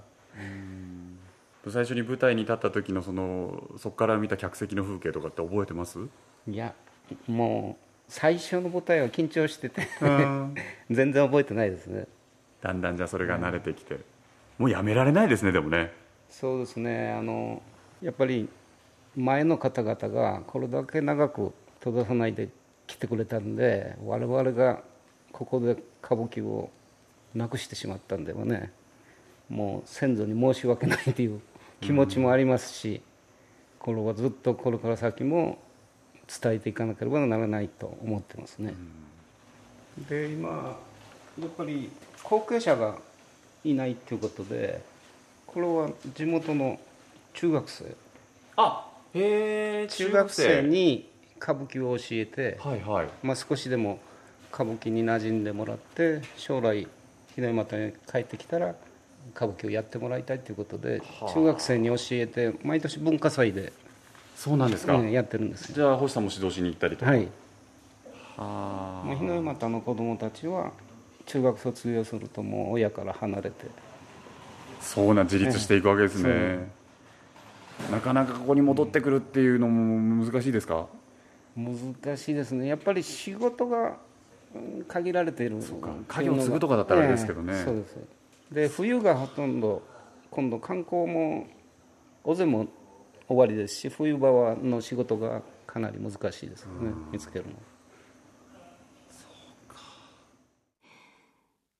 [1.67, 5.99] 最初に舞台に立った時のそのそこから見た客席の風景とかって覚えてます？
[6.47, 6.73] いや
[7.27, 9.87] もう最初の舞台は緊張してて。
[10.89, 12.07] 全然覚えてないですね。
[12.61, 13.99] だんだんじゃそれが慣れてきて、
[14.57, 15.91] もうやめられないですねでもね。
[16.29, 17.11] そうですね。
[17.11, 17.61] あの
[18.01, 18.49] やっぱり
[19.15, 22.49] 前の方々がこれだけ長く閉ざさないで
[22.87, 24.81] 来てくれたんで我々が
[25.31, 26.69] ここで歌舞伎を
[27.35, 28.71] なくしてしまったんではね
[29.49, 31.41] もう先祖に申し訳ないという
[31.81, 33.01] 気持ちもありますし、
[33.79, 35.57] これはずっとこれから先も
[36.41, 38.73] 伝えていかなければならないと思ってますね。
[40.07, 40.77] で今
[41.39, 41.89] やっぱり
[42.23, 42.97] 後継者が
[43.63, 44.81] いないということで
[45.45, 46.79] これは地元の
[47.33, 47.95] 中学生。
[48.55, 51.09] あへえ中学生に
[51.41, 53.07] 歌舞伎を教えて、はいはい。
[53.23, 53.99] まあ、少しでも
[54.53, 56.87] 歌舞伎に馴染んでもらって将来
[57.35, 58.75] 日の又に帰ってきたら
[59.35, 61.01] 歌舞伎をやってもらいたいということで、
[61.33, 63.71] 中学生に教えて毎年文化祭で
[64.35, 67.11] そうなんですか、うん、やってるんですじゃあ星さんも指導しに行ったりとか。
[67.11, 67.27] はい。
[68.37, 69.03] あ。
[69.17, 70.71] 日の又の子供たちは
[71.27, 73.67] 中学卒業するともう親から離れて。
[74.81, 76.67] そうな自立していくわけですね、
[77.91, 80.87] なかなかここに戻ってくるっていうのも難しいですか？
[81.55, 82.65] 難しいですね。
[82.65, 83.97] やっぱり仕事が
[84.87, 85.89] 限られているそうか。
[86.07, 87.97] 家業継ぐとかだったらあれですけどね、えそうです。
[88.51, 89.81] で冬がほとんど
[90.29, 91.47] 今度観光も
[92.23, 92.67] 尾瀬も
[93.27, 96.91] 終わりですし冬場はの仕事がかなり難しいですね。
[97.11, 97.51] 見つけるの。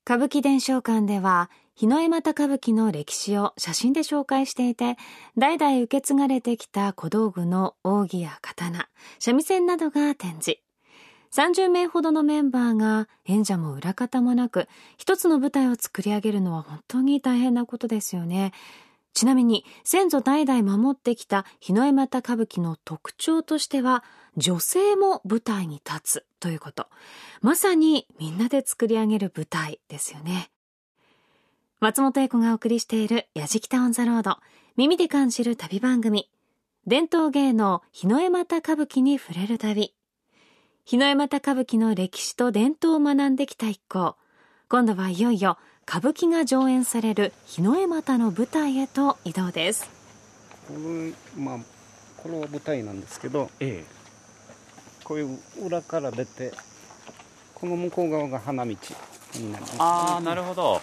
[0.04, 4.98] 歌舞伎伝承館では日の絵又歌舞伎の歴史を写真で紹介していて
[5.38, 10.60] 代々受け継がれてきた小道具の扇や刀三味線などが展示
[11.34, 14.68] 30名ほどのメンバーが演者も裏方もなく
[14.98, 18.52] 一つの舞台を作り上げるのは本当に大変なことですよね。
[19.14, 24.04] ちなみに先祖代々守ってきた日の絵又歌舞伎の特徴としては
[24.38, 26.88] 女性も舞台に立つということ。
[27.42, 30.50] まさにみんなで作り上げる舞台ですよね。
[31.80, 34.38] 松本英子がお送りしているやじきたオンザロード
[34.76, 36.30] 耳で感じる旅番組。
[36.88, 39.94] 伝統芸能日の絵又歌舞伎に触れる旅。
[40.84, 44.16] 日の絵又歌舞伎の歴史と伝統を学んできた一行。
[44.68, 49.90] 今度はいよいよ歌舞伎が上演される日の絵又の舞台へと移動です。
[50.68, 51.58] これまあ
[52.18, 53.86] これは舞台なんですけど、ええ、
[55.04, 56.52] こういう裏から出て
[57.54, 58.72] この向こう側が花道
[59.36, 60.82] になります、ああなるほど。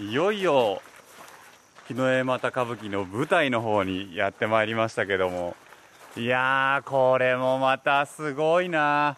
[0.00, 0.82] いよいよ
[1.86, 5.54] 日の絵又歌舞伎の舞台の方にやってまいりましたけども
[6.14, 9.16] いやーこれもまたすごいな。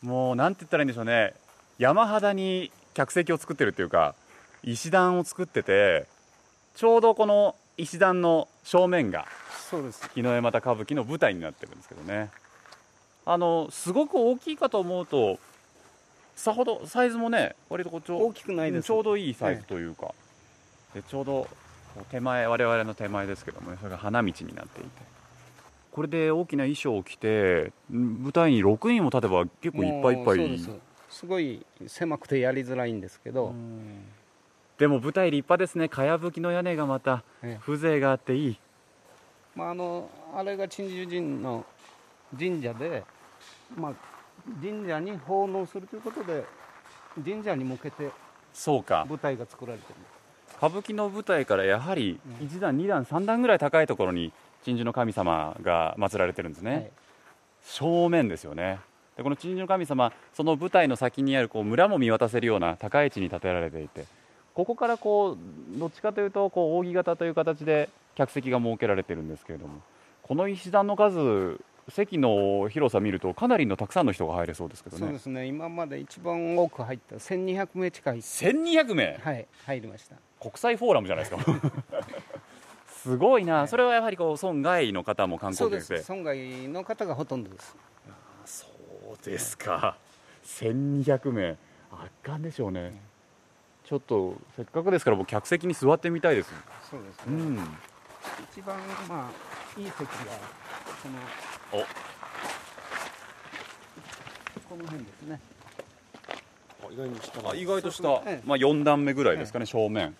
[0.00, 1.34] もうなんて言ったらいいんでしょうね。
[1.76, 4.14] 山肌に客席を作ってるっていうか
[4.62, 6.06] 石段を作ってて
[6.76, 9.26] ちょうどこの石段の正面が
[9.68, 10.08] そうです。
[10.14, 12.30] 日の絵又歌舞伎の舞台になってるんですけどね。
[13.26, 15.40] あのすごく大きいかと思うと
[16.36, 18.86] さほどサイズもね割とこうちょ大きくないです。
[18.86, 20.14] ちょうどいいサイズというか、
[20.94, 21.48] でちょうど
[22.12, 24.88] 手前我々の手前ですけども、ね、それが花道になっていて
[25.90, 30.78] これで大きな衣装を着て舞台に6人も立てば結構いっぱいいっぱい。
[31.08, 33.54] すごい狭くてやりづらいんですけど。
[34.78, 35.88] でも舞台立派ですね。
[35.88, 37.24] かやぶきの屋根がまた
[37.60, 38.58] 風情があっていい、
[39.56, 41.66] まあ、あのあれが鎮守神の
[42.38, 43.02] 神社で、
[43.76, 43.94] まあ、
[44.62, 46.44] 神社に奉納するということで
[47.24, 48.10] 神社に向けて
[48.52, 49.04] そうか。
[49.08, 49.94] 舞台が作られてる。
[50.58, 54.32] 歌舞伎の舞台からやはり1段、2段、3段ぐらい高いところに
[54.64, 56.90] 鎮守の神様が祀られてるんですね、はい、
[57.64, 58.80] 正面ですよね。
[59.16, 64.04] でこの鎮守の神様その舞台の先にあるこう村も見渡せるような高い位置に建てられていて
[64.54, 65.36] ここからこ
[65.76, 69.80] うどっちかというとこう扇形という形で客席が設けられてるんですけれども
[70.22, 75.02] この石段の数席の広さ見るとかなりのたくさんの人が入れそうですけどね。
[75.02, 75.46] そうですね。
[75.46, 78.18] 今まで一番多く入った1200名近い。
[78.18, 79.18] 1200名？
[79.22, 79.46] はい。
[79.64, 80.16] 入りました。
[80.38, 81.60] 国際フォーラムじゃないですか
[83.08, 86.04] すごいな、はい、それはやはりこう村外の方も観光客で。
[86.06, 87.74] 村外の方がほとんどです。
[88.44, 88.66] そ
[89.18, 89.96] うですか、は
[90.42, 91.56] い、1200名。
[91.90, 93.00] 圧巻でしょうね、
[93.82, 96.52] ちょっとせっかくですから僕客席に座ってみたいです。
[96.90, 97.58] そうですね、うん、
[98.52, 98.76] 一番
[99.08, 100.06] まあいい席が
[101.02, 101.08] こ
[101.72, 101.84] のお。
[104.68, 105.40] この辺ですね。
[106.90, 110.14] 意外に下意外と下、ええ、まあ、4段目ぐらいですかね、え、正面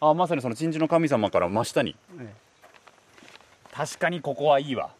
[0.00, 1.94] あまさにその鎮守の神様から真下に、
[3.72, 4.90] 確かにここはいいわ。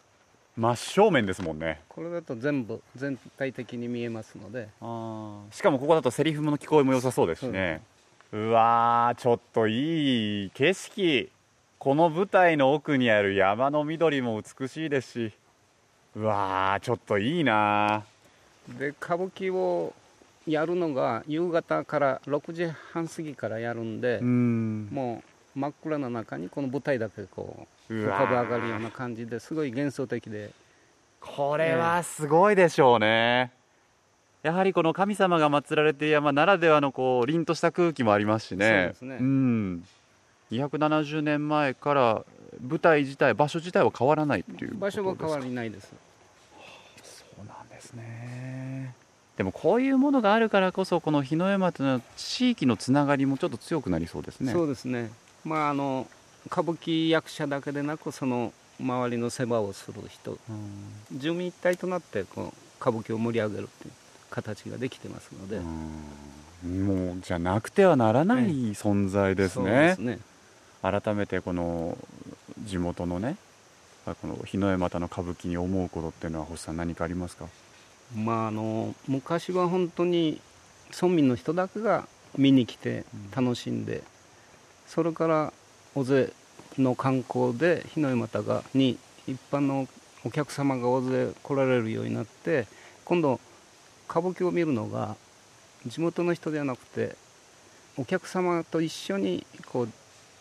[0.55, 1.81] 真正面ですもんね。
[1.89, 4.69] これだと全部全体的に見えますので。
[4.79, 7.81] あしかもここだとセリフの聞こえも良さそうですしね。
[8.31, 11.31] うわちょっといい景色。
[11.79, 15.33] この舞台の奥にある山の緑も美しいですし。
[16.15, 18.03] うわちょっといいな
[18.77, 19.93] で歌舞伎を
[20.51, 25.23] やるのが夕方から6時半過ぎからやるんでも
[25.55, 30.51] う真っ暗な中にこの舞台だけこう浮かぶ上がるような感じですごい幻想的で
[31.19, 33.51] これはすごいでしょうね、
[34.43, 38.93] やはりこの神様が祀られている山ならではのこう凛とした空気もありますしね。
[38.93, 39.17] そうですね。
[39.19, 39.83] うん。
[40.51, 42.25] 270年前から
[42.59, 45.93] 舞台自体場所自体は変わらないっていう場所は変わりないです。
[47.03, 48.60] そうなんですね。
[49.41, 54.53] でもこういうものがあるからこそこの日の山というのは地域のつながりもちょっと強くなりそうですね。
[54.53, 55.09] そうですね。
[55.43, 56.05] まああの
[56.45, 60.37] 歌舞伎役者だけでなくその周りの世話をする人、
[61.11, 63.91] 住民一体となってこう歌舞伎を盛り上げるっていう
[64.29, 65.59] 形ができてますので。
[66.63, 70.19] もうじゃなくてはならない存在ですね,、ね。
[70.83, 71.97] 改めてこの
[72.59, 73.37] 地元のね
[74.05, 77.47] この日の絵又の歌舞伎に思うことっていうのは星さん何かありますか？
[78.15, 80.41] まああの昔は本当に
[80.93, 84.03] 村民の人だけが見に来て楽しんで、うん、
[84.87, 85.53] それから
[85.95, 86.33] 大勢
[86.77, 88.97] の観光で日の絵又がに
[89.27, 89.87] 一般の
[90.23, 92.67] お客様が大勢来られるようになって
[93.05, 93.39] 今度
[94.09, 95.15] 歌舞伎を見るのが
[95.85, 97.15] 地元の人ではなくて
[97.97, 99.89] お客様と一緒にこう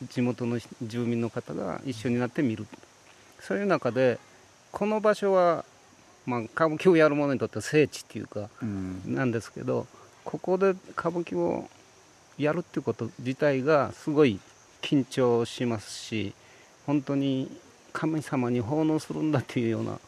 [0.08, 2.66] 地元の住民の方が一緒になって見る。
[3.38, 4.18] そういう中で
[4.72, 5.64] この場所は、
[6.26, 8.48] まあ、歌舞伎をやる者にとって聖地っていうか、
[9.06, 9.86] なんですけど
[10.24, 11.68] ここで歌舞伎を
[12.38, 14.38] やるっていうこと自体がすごい
[14.82, 16.32] 緊張しますし
[16.86, 17.50] 本当に
[17.92, 19.98] 神様に奉納するんだっていうような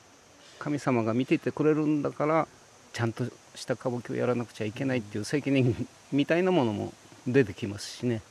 [0.59, 2.49] 神様が見ていてくれるんだから
[2.93, 6.93] ちゃんとした歌舞伎をやらなくちゃいけないっていう責任みたいなものも
[7.27, 8.23] 出てきますしね。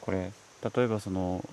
[0.00, 0.32] これ
[0.74, 1.44] 例えばその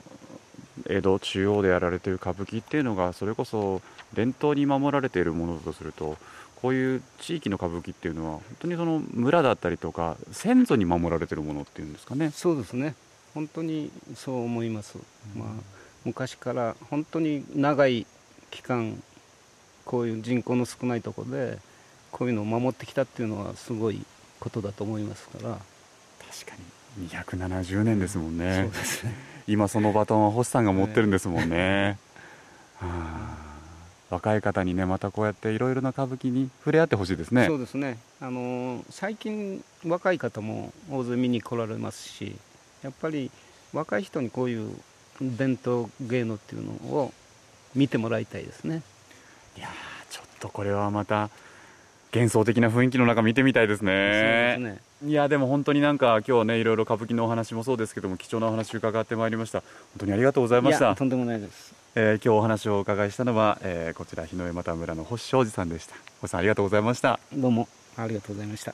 [0.90, 3.82] 江戸中央でやられている歌舞伎っていうのがそれこそ
[4.14, 6.18] 伝統に守られているものだとすると
[6.62, 12.32] こういう地域の歌舞伎っていうのは本当にその村だったりとか先祖に守られてるものっていうんですかね。
[12.32, 12.96] そうですね。
[13.34, 14.98] 本当にそう思います、
[15.36, 15.50] うん、まあ、
[16.06, 18.08] 昔から本当に長い
[18.50, 19.02] 期間
[19.86, 21.60] こういう人口の少ないところで
[22.12, 24.02] こういうのを守ってきたっていうのはすごい
[24.40, 25.60] ことだと思いますから。
[26.32, 26.56] 確か
[26.98, 27.08] に。
[27.10, 28.64] 270年ですもんね。
[28.64, 31.98] そうですね今そのバトンは星さんが持ってるんですもんね、
[32.80, 33.48] はあ
[34.10, 37.46] 若い方にねまたこうやっていろいろな歌舞伎に触れ合ってほしいですね。
[37.46, 37.98] そうですね。
[38.22, 42.36] あの最近若い方も大勢見に来られますし
[42.84, 43.32] やっぱり
[43.74, 44.72] 若い人にこういう
[45.22, 47.14] 伝統芸能っていうのを
[47.76, 48.82] 見てもらいたいですね。
[49.58, 49.68] いや
[50.10, 51.30] ちょっとこれはまた
[52.14, 54.56] 幻想的な雰囲気の中見てみたいですね。
[54.58, 55.10] そうですね。
[55.10, 59.60] いやでも本当になんか今日ねいろいろ歌舞伎のお話もそうですけども貴重なお話伺ってまいりました。
[59.62, 60.96] 本当にありがとうございました。
[60.96, 61.74] とんでもないです。
[61.96, 65.96] えー、今日お話をお伺いしたのは、えー、こちら日の江又村の星庄司さんでした。
[66.22, 67.20] 星さんありがとうございました。
[67.34, 68.74] どうもありがとうございました。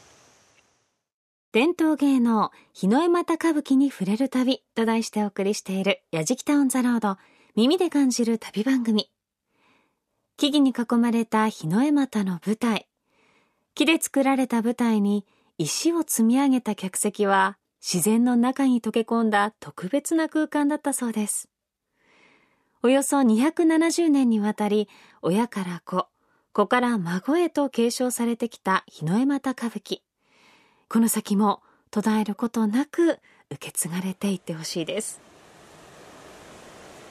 [1.51, 7.17] 伝統芸能日の江又歌舞伎に触れる旅と題してお送りしているやじきたオンザロード
[7.55, 9.09] 耳で感じる旅番組。
[10.37, 12.87] 木々に囲まれた日の江又の舞台
[13.75, 15.25] 木で作られた舞台に
[15.57, 21.49] 石を積み上げた客席は自然の中に溶け込んだ特別な空間だったそうです
[22.85, 24.89] およそ270年にわたり
[25.21, 26.05] 親から子、
[26.51, 30.01] 子から孫へと継承されてきた日の絵又歌舞伎。
[30.89, 31.61] この先も
[31.91, 33.19] 途絶えることなく
[33.49, 35.21] 受け継がれていってほしいです。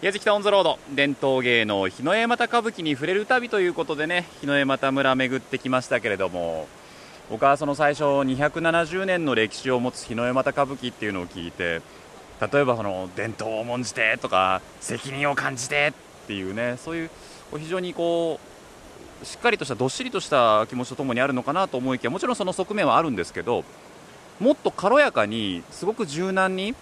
[0.03, 0.81] 矢敷タオンズロード。
[0.91, 6.67] 伝統芸能日の絵又歌舞伎に触れる旅ということでね日の絵又村巡ってきましたけれども
[7.31, 11.83] 僕はその最初270年の歴史を持つ日の絵又歌舞伎っていうのを聞いて
[12.53, 15.93] 例えばその伝統を重んじてとか責任を感じて
[16.25, 17.11] っていうねそういう
[17.57, 18.41] 非常にこ
[19.23, 23.63] うしっかりとしたどっしりとした気持ちとともにあるのかなと思いきやもちろんその側面はあるんですけど
[24.41, 26.75] もっと軽やかにすごく柔軟に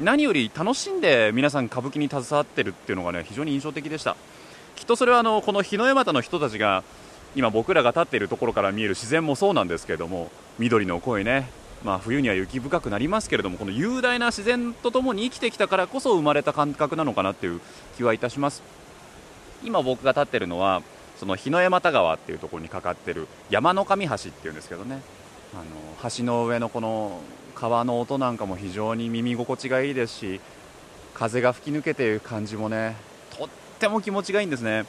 [0.00, 4.16] 何より楽しんで皆さん歌舞伎に携わってるっていうのがね非常に印象的でした。
[4.76, 6.84] きっとそれはあのこの日の絵俣の人たちが
[7.34, 11.50] 今僕らが立っているところから見える自然もそうなんですけれども緑の声ね。
[11.84, 17.60] まあ、冬には雪深くなりますけれどもこの雄大な自然とともに生きてきたからこそ生まれた感覚なのかなという
[17.96, 18.62] 気はいたします。
[19.62, 20.82] 今僕が立ってるのは
[21.18, 25.02] その日の山田川っていうところにかかってる山の上橋っていうんですけどね。
[25.54, 27.20] あの橋の上のこの
[27.58, 30.40] 川の音なんかも非常に耳心地がいいですし
[31.12, 32.94] 風が吹き抜けている感じもね
[33.36, 33.48] とっ
[33.80, 34.84] ても気持ちがいいんですね。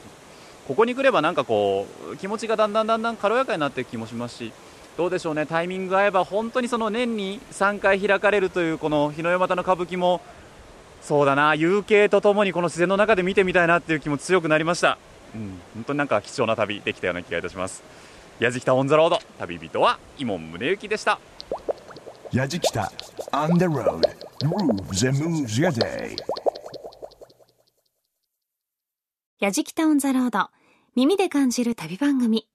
[0.68, 4.52] ここに来ればなんかこう気持ちがだんだんだんだん軽やかになっていく気もしますし
[4.96, 5.46] どうでしょうね。
[5.46, 10.20] タイミングが合えば本当にその年に3回開かれるというこの日の山田の歌舞伎も
[11.02, 11.56] そうだな。
[11.56, 14.96] 夕景とともにこの自然の中で見てみたいなっていう気も強くなりました、
[15.34, 17.82] うん、本当になんか貴重な旅できたような気がいたします。
[18.38, 19.18] 矢敷田オンザロード。
[19.40, 21.18] 旅人は伊門宗行でした。
[22.32, 22.92] 矢敷田
[23.32, 24.02] On the road.
[24.38, 26.16] Grooves and moves your day.
[29.40, 30.48] 矢敷田オンザロード。
[30.94, 32.46] 耳で感じる旅番組。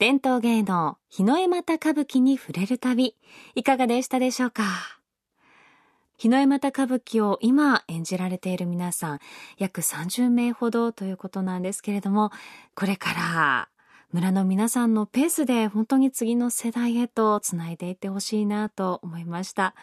[0.00, 3.14] 伝統芸能、日の絵又歌舞伎に触れる旅、
[3.54, 4.64] いかがでしたでしょうか？
[6.16, 9.18] 日の絵又歌舞伎を今演じられている皆さん、
[9.58, 12.32] 約30名ほどということなんですけれども、
[12.74, 13.68] これから
[14.14, 19.74] 村の皆さんのペースで本当に次の世代へとつないでいってほしいなと思いました。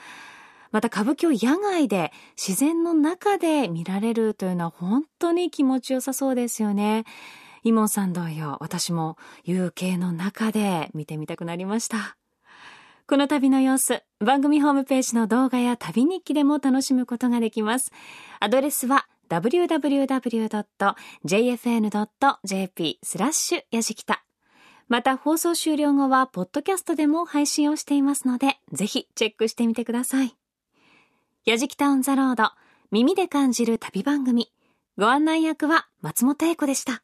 [0.71, 7.03] また歌舞伎を野外で自然の中で見られるというのは本当に気持ちよさそうですよね。
[7.63, 12.15] イモンさん同様、私も夕景の中で見てみたくなりました。
[13.07, 17.91] この旅の様子、番組ホームページの動画や旅日記でも楽しむことができます。
[18.39, 20.19] アドレスは www.jfn.jp
[23.01, 24.25] スラッシュやじきた。
[24.89, 30.35] また放送終了後は、ポッドキャストでも配信をしていますので、ぜひチェックしてみてください。
[31.45, 32.51] やじきたオンザロード、
[32.91, 34.51] 耳で感じる旅番組。
[34.97, 37.01] ご案内役は松本英子でした。